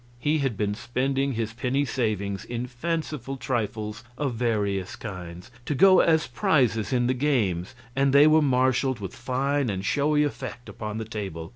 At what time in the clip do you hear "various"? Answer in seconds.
4.33-4.95